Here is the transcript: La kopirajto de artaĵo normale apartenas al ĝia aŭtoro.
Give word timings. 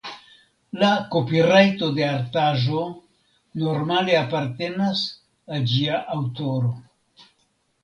La 0.83 0.87
kopirajto 1.15 1.89
de 1.97 2.05
artaĵo 2.13 2.81
normale 3.65 4.17
apartenas 4.23 5.05
al 5.59 5.71
ĝia 5.77 6.03
aŭtoro. 6.19 6.75